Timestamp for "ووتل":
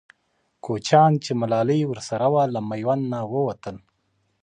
3.33-3.75